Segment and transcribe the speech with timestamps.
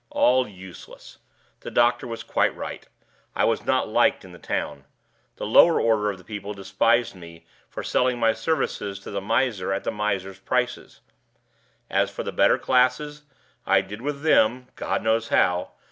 [0.09, 1.19] All useless!
[1.59, 2.87] The doctor was quite right;
[3.35, 4.85] I was not liked in the town.
[5.35, 9.71] The lower order of the people despised me for selling my services to the miser
[9.71, 11.01] at the miser's price.
[11.87, 13.25] As for the better classes,
[13.67, 15.73] I did with them (God knows how!)